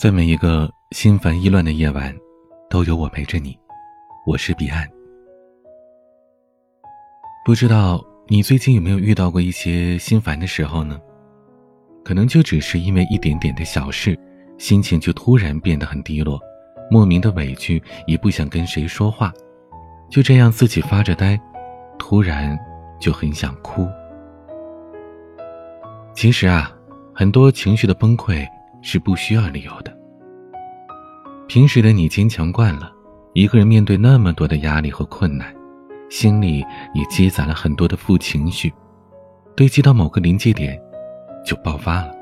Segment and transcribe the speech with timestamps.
[0.00, 2.16] 在每一个心烦意乱的夜晚，
[2.70, 3.54] 都有我陪着你。
[4.26, 4.88] 我是彼岸。
[7.44, 10.98] 不知道你最近有没有遇到过一些心烦的时候呢？
[12.02, 14.18] 可能就只是因为一点点的小事，
[14.56, 16.40] 心情就突然变得很低落，
[16.90, 19.30] 莫名的委屈，也不想跟谁说话，
[20.08, 21.38] 就这样自己发着呆，
[21.98, 22.58] 突然
[22.98, 23.86] 就很想哭。
[26.14, 26.74] 其实啊，
[27.14, 28.48] 很多情绪的崩溃。
[28.82, 29.96] 是不需要理由的。
[31.48, 32.92] 平时的你坚强惯了，
[33.34, 35.54] 一个人面对那么多的压力和困难，
[36.08, 36.64] 心里
[36.94, 38.72] 也积攒了很多的负情绪，
[39.56, 40.80] 堆积到某个临界点，
[41.44, 42.14] 就爆发了。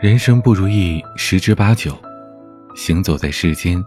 [0.00, 1.96] 人生不如意十之八九，
[2.74, 3.82] 行走在世间，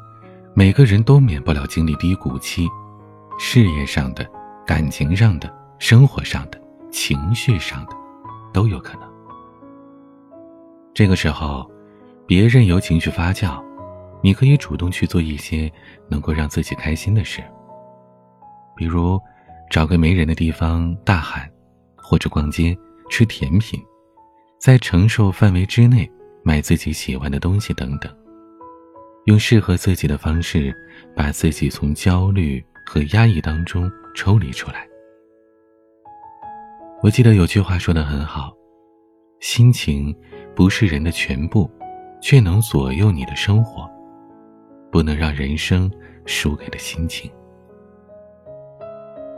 [0.53, 2.67] 每个人都免不了经历低谷期，
[3.37, 4.27] 事业上的、
[4.65, 6.59] 感情上的、生活上的、
[6.91, 7.91] 情绪上的，
[8.51, 9.08] 都有可能。
[10.99, 11.65] 这个时候，
[12.27, 13.63] 别任由情绪发酵，
[14.21, 15.71] 你可以主动去做一些
[16.09, 17.41] 能够让自己开心的事。
[18.75, 19.17] 比如，
[19.71, 21.49] 找个没人的地方大喊，
[21.95, 22.77] 或者逛街
[23.09, 23.79] 吃甜品，
[24.59, 26.05] 在承受范围之内
[26.43, 28.13] 买自己喜欢的东西等等，
[29.23, 30.75] 用适合自己的方式，
[31.15, 34.85] 把自己从焦虑和压抑当中抽离出来。
[37.01, 38.51] 我记得有句话说的很好，
[39.39, 40.13] 心情。
[40.59, 41.71] 不是人的全部，
[42.19, 43.89] 却能左右你的生活。
[44.91, 45.89] 不能让人生
[46.25, 47.31] 输给了心情。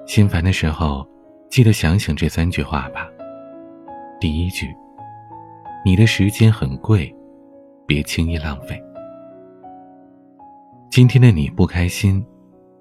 [0.07, 1.07] 心烦的时候，
[1.47, 3.07] 记得想想这三句话吧。
[4.19, 4.75] 第一句：
[5.85, 7.15] 你的时间很贵，
[7.85, 8.81] 别轻易浪费。
[10.89, 12.25] 今天的你不开心，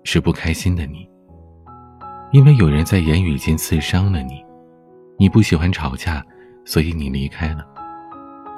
[0.03, 1.07] 是不开心的你，
[2.33, 4.43] 因为有人在言语间刺伤了你。
[5.19, 6.25] 你不喜欢吵架，
[6.65, 7.67] 所以你离开了。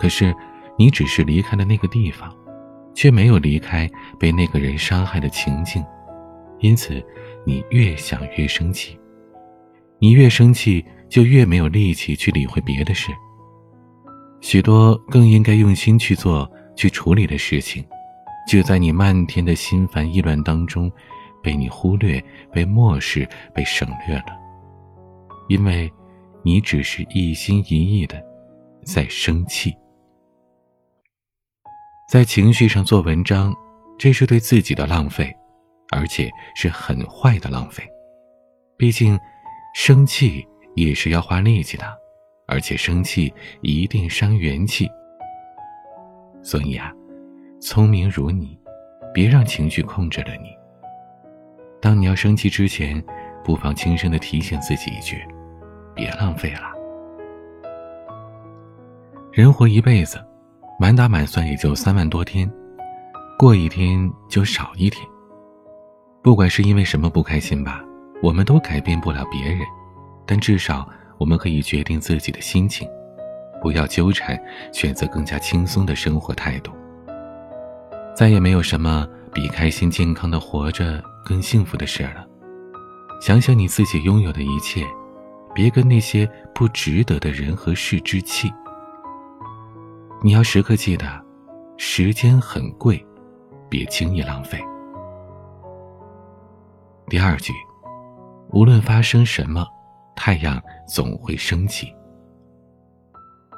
[0.02, 0.34] 可是，
[0.76, 2.28] 你只是离开了那个地方，
[2.92, 5.80] 却没有离开被那个人伤害的情境，
[6.58, 7.00] 因此，
[7.46, 8.98] 你越想越生气。
[10.00, 13.12] 你越生气，就越没有力气去理会别的事。
[14.40, 17.84] 许多更应该用心去做、去处理的事情，
[18.48, 20.90] 就在你漫天的心烦意乱当中，
[21.40, 22.20] 被你忽略、
[22.52, 23.24] 被漠视、
[23.54, 24.36] 被省略了，
[25.48, 25.88] 因为，
[26.42, 28.20] 你只是一心一意的
[28.84, 29.72] 在生气。
[32.12, 33.56] 在情绪上做文章，
[33.98, 35.34] 这是对自己的浪费，
[35.90, 37.82] 而且是很坏的浪费。
[38.76, 39.18] 毕竟，
[39.74, 41.86] 生气也是要花力气的，
[42.46, 44.86] 而且生气一定伤元气。
[46.42, 46.92] 所以啊，
[47.62, 48.60] 聪明如你，
[49.14, 50.50] 别让情绪控制了你。
[51.80, 53.02] 当你要生气之前，
[53.42, 55.24] 不妨轻声的提醒自己一句
[55.96, 56.74] ：“别浪费了。”
[59.32, 60.22] 人活一辈子。
[60.82, 62.52] 满打满算也就三万多天，
[63.38, 65.08] 过一天就少一天。
[66.20, 67.84] 不管是因为什么不开心吧，
[68.20, 69.60] 我们都改变不了别人，
[70.26, 70.84] 但至少
[71.18, 72.88] 我们可以决定自己的心情，
[73.62, 74.36] 不要纠缠，
[74.72, 76.72] 选择更加轻松的生活态度。
[78.12, 82.26] 再也没有什么比开心健康的活着更幸福的事了。
[83.20, 84.84] 想想你自己拥有的一切，
[85.54, 88.52] 别跟那些不值得的人和事置气。
[90.24, 91.04] 你要时刻记得，
[91.76, 93.04] 时间很贵，
[93.68, 94.56] 别轻易浪费。
[97.08, 97.52] 第二句，
[98.52, 99.66] 无论发生什么，
[100.14, 101.92] 太阳总会升起。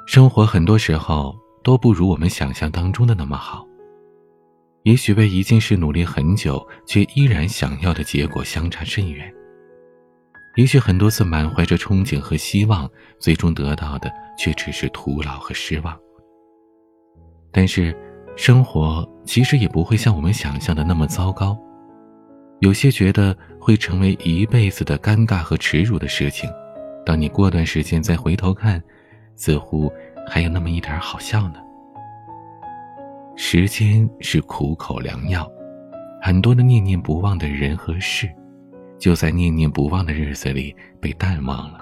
[0.07, 3.63] 生活很多时候都不如我们想象当中的那么好。
[4.81, 9.31] 也许为一件事努力很久，却依然想要的结果相差甚远。
[10.55, 12.89] 也许很多次满怀着憧憬和希望，
[13.19, 15.95] 最终得到的却只是徒劳和失望。
[17.57, 17.95] 但是，
[18.35, 21.57] 生活其实也不会像我们想象的那么糟糕。
[22.59, 26.49] 有些觉得会成为一辈子的尴尬和耻辱的事情，
[27.05, 28.83] 当你过段时间再回头看，
[29.37, 29.89] 似乎
[30.27, 31.55] 还有那么一点好笑呢。
[33.37, 35.49] 时间是苦口良药，
[36.21, 38.29] 很多的念念不忘的人和事，
[38.99, 41.79] 就在念念不忘的日子里被淡忘了。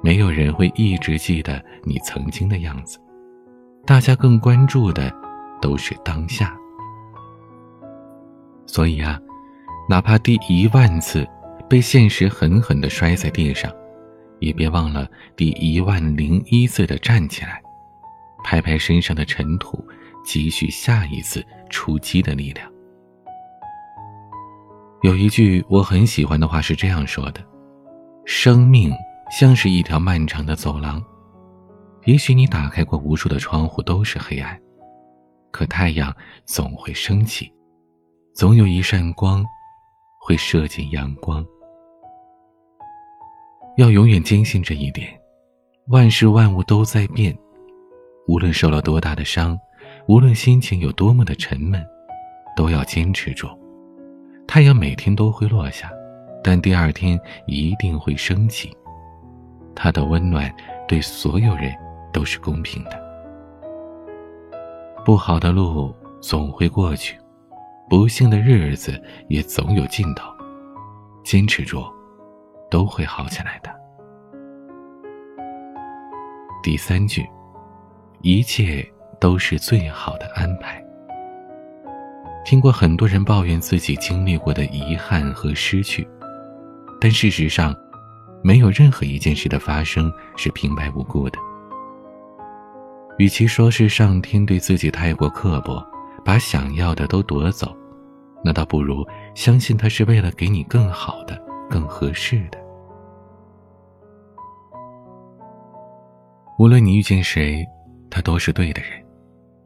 [0.00, 3.00] 没有人会一直记得你曾经的样子。
[3.86, 5.12] 大家更关注的
[5.60, 6.56] 都是当下，
[8.66, 9.20] 所以啊，
[9.88, 11.26] 哪怕第一万次
[11.68, 13.70] 被现实狠狠的摔在地上，
[14.40, 17.60] 也别忘了第一万零一次的站起来，
[18.42, 19.86] 拍拍身上的尘土，
[20.24, 22.66] 积蓄下一次出击的力量。
[25.02, 27.44] 有一句我很喜欢的话是这样说的
[28.24, 28.90] ：“生命
[29.30, 31.04] 像是一条漫长的走廊。”
[32.04, 34.60] 也许你打开过无数的窗户都是黑暗，
[35.50, 36.14] 可太阳
[36.44, 37.50] 总会升起，
[38.34, 39.44] 总有一扇光
[40.20, 41.44] 会射进阳光。
[43.78, 45.08] 要永远坚信这一点：
[45.88, 47.36] 万事万物都在变，
[48.28, 49.58] 无论受了多大的伤，
[50.06, 51.82] 无论心情有多么的沉闷，
[52.54, 53.48] 都要坚持住。
[54.46, 55.90] 太阳每天都会落下，
[56.42, 58.70] 但第二天一定会升起。
[59.74, 60.54] 它的温暖
[60.86, 61.74] 对所有人。
[62.14, 62.92] 都是公平的。
[65.04, 67.18] 不好的路总会过去，
[67.90, 70.32] 不幸的日子也总有尽头。
[71.24, 71.82] 坚持住，
[72.70, 73.74] 都会好起来的。
[76.62, 77.26] 第三句，
[78.22, 78.86] 一切
[79.18, 80.82] 都是最好的安排。
[82.44, 86.06] 听过很多人抱怨自己经历过的遗憾和失去，
[87.00, 87.74] 但事实上，
[88.42, 91.38] 没有任何一件事的发生是平白无故的。
[93.18, 95.84] 与其说是上天对自己太过刻薄，
[96.24, 97.76] 把想要的都夺走，
[98.44, 101.40] 那倒不如相信他是为了给你更好的、
[101.70, 102.58] 更合适的。
[106.58, 107.64] 无论你遇见谁，
[108.10, 108.92] 他都是对的人；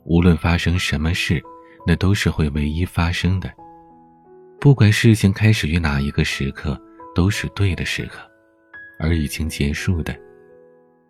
[0.05, 1.43] 无论发生什么事，
[1.87, 3.51] 那都是会唯一发生的。
[4.61, 6.79] 不管事情开始于哪一个时刻，
[7.15, 8.19] 都是对的时刻；
[8.99, 10.15] 而已经结束的，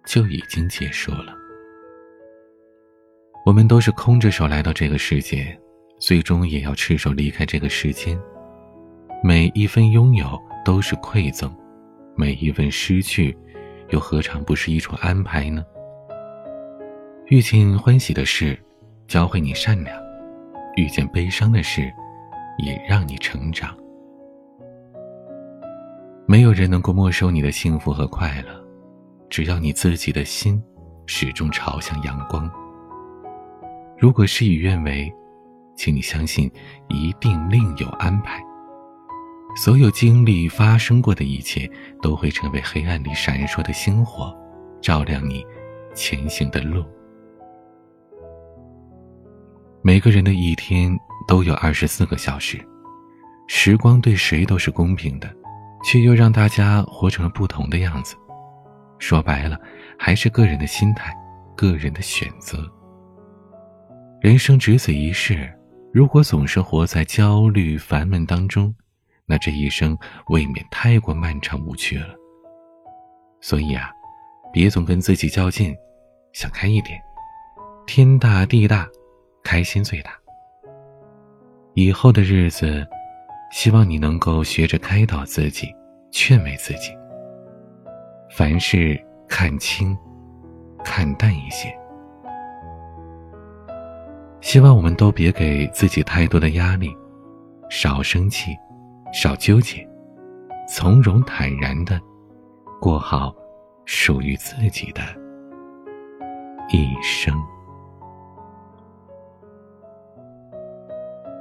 [0.05, 1.32] 就已经结束了。
[3.44, 5.58] 我们都是空着手来到这个世界，
[5.99, 8.19] 最终也要赤手离开这个世间。
[9.23, 11.50] 每一分拥有都是馈赠，
[12.14, 13.37] 每一份失去，
[13.88, 15.64] 又何尝不是一种安排呢？
[17.29, 18.58] 遇见欢喜的事，
[19.06, 19.96] 教会你善良；
[20.76, 21.90] 遇见悲伤的事，
[22.58, 23.75] 也让你成长。
[26.26, 28.62] 没有人能够没收你的幸福和快乐，
[29.31, 30.62] 只要你自己的心
[31.06, 32.50] 始终朝向阳光。
[33.99, 35.12] 如果事与愿违，
[35.75, 36.49] 请你相信，
[36.89, 38.41] 一定另有安排。
[39.56, 41.69] 所有经历发生过的一切，
[42.00, 44.33] 都会成为黑暗里闪烁的星火，
[44.81, 45.45] 照亮你
[45.95, 46.85] 前行的路。
[49.83, 50.97] 每个人的一天
[51.27, 52.56] 都有二十四个小时，
[53.49, 55.29] 时光对谁都是公平的，
[55.83, 58.15] 却又让大家活成了不同的样子。
[59.00, 59.59] 说白了，
[59.99, 61.12] 还是个人的心态，
[61.56, 62.59] 个人的选择。
[64.20, 65.49] 人生只此一世，
[65.93, 68.75] 如果总是活在焦虑烦闷当中，
[69.26, 69.97] 那这一生
[70.29, 72.09] 未免太过漫长无趣了。
[73.41, 73.93] 所以啊，
[74.53, 75.73] 别总跟自己较劲，
[76.32, 77.00] 想开一点，
[77.87, 78.88] 天大地大，
[79.44, 80.11] 开心最大。
[81.75, 82.85] 以后的日子，
[83.53, 85.73] 希望你能够学着开导自己，
[86.11, 86.91] 劝慰自己，
[88.32, 89.97] 凡事看清，
[90.82, 91.73] 看淡一些。
[94.49, 96.97] 希望我们都别给自己太多的压力，
[97.69, 98.56] 少生气，
[99.12, 99.87] 少纠结，
[100.67, 102.00] 从容坦然的
[102.81, 103.31] 过好
[103.85, 105.03] 属于自己的
[106.73, 107.39] 一生。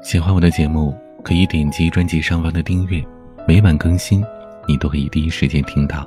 [0.04, 0.94] 喜欢我的节目，
[1.24, 3.02] 可以点击专辑上方的订阅，
[3.48, 4.22] 每晚更新，
[4.68, 6.06] 你都可以第一时间听到。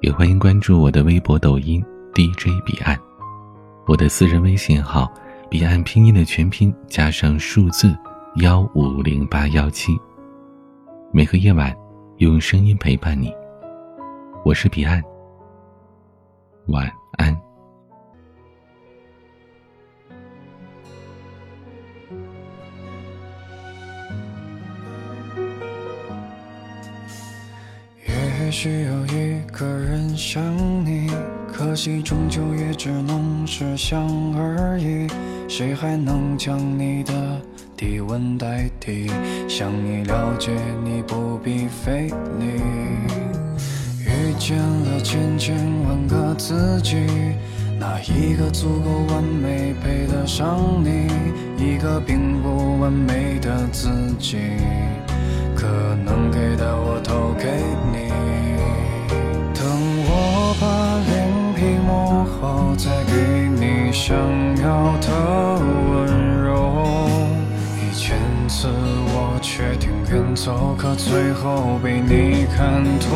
[0.00, 1.84] 也欢迎关注我的微博、抖音
[2.14, 2.98] DJ 彼岸，
[3.86, 5.12] 我的私人微信号。
[5.48, 7.96] 彼岸拼音的全拼加上数字
[8.36, 9.96] 幺五零八幺七，
[11.12, 11.74] 每个夜晚
[12.16, 13.32] 用声音陪伴你。
[14.44, 15.00] 我是彼岸，
[16.66, 17.45] 晚安。
[28.58, 30.42] 需要一个人像
[30.82, 31.10] 你。
[31.52, 34.02] 可惜，终究也只能是想
[34.34, 35.06] 而已。
[35.46, 37.12] 谁还能将你的
[37.76, 39.10] 体温代替？
[39.46, 42.08] 想你了解你，不必费
[42.40, 42.46] 力。
[44.06, 46.96] 遇见了千千万个自己，
[47.78, 51.08] 哪一个足够完美配得上你？
[51.62, 54.38] 一个并不完美的自己，
[55.56, 55.66] 可
[56.04, 57.50] 能给的我都给
[57.90, 58.12] 你。
[59.54, 59.64] 等
[60.06, 60.64] 我把
[61.10, 61.16] 脸。
[61.56, 64.14] 皮磨好再给你想
[64.62, 65.08] 要的
[65.88, 66.04] 温
[66.44, 67.08] 柔，
[67.80, 73.08] 一千次我决定远走，可最后被你看通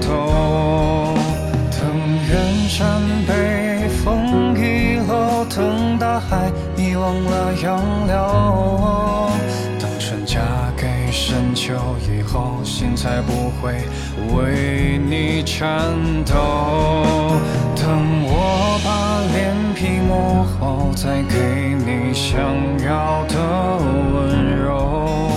[0.00, 1.14] 透。
[1.70, 1.80] 等
[2.28, 8.57] 远山被风遗落，等大海遗忘了洋流，
[12.98, 13.86] 才不会
[14.34, 15.94] 为你颤
[16.26, 16.34] 抖。
[17.76, 17.86] 等
[18.24, 19.56] 我把脸。
[19.78, 22.40] 皮磨厚，再给你想
[22.84, 23.34] 要的
[24.12, 25.30] 温柔。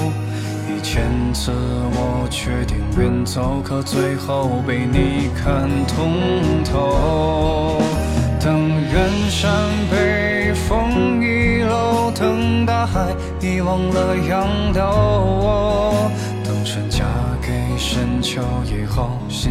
[0.68, 1.52] 一千次
[1.94, 6.18] 我决定远走，可最后被你看通
[6.64, 7.80] 透。
[8.40, 9.52] 等远山
[9.92, 15.91] 被风遗漏，等大海遗忘了洋流。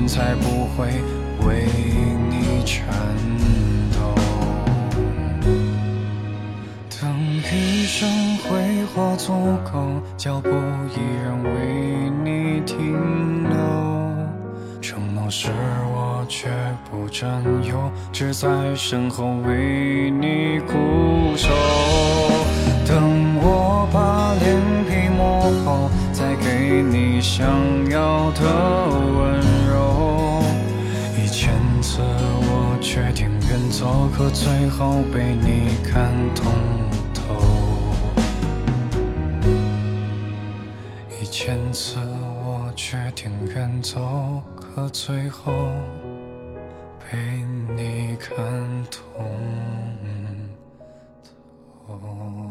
[0.06, 0.86] 才不会
[1.46, 1.66] 为
[2.28, 2.86] 你颤
[3.92, 4.14] 抖。
[7.00, 7.00] 等
[7.52, 9.32] 一生挥霍足
[9.72, 13.56] 够，脚步依然为你停留。
[14.80, 15.48] 承诺是
[15.92, 16.48] 我绝
[16.90, 21.48] 不占有，只在身后为你固守。
[22.86, 27.46] 等我把脸皮磨厚，再给你想
[27.90, 28.40] 要的
[29.16, 29.39] 温。
[32.00, 32.06] 次
[32.42, 36.52] 我决定远走可最后被你看通
[37.12, 37.20] 透。
[41.20, 41.98] 一千次
[42.44, 45.52] 我决定远走可最后
[47.10, 47.18] 被
[47.76, 48.36] 你看
[48.90, 49.26] 通
[51.86, 52.49] 透。